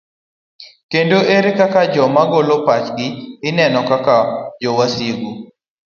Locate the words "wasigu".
4.77-5.31